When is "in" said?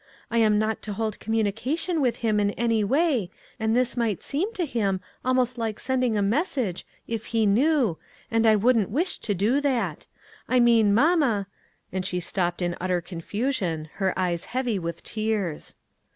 2.39-2.49, 12.63-12.75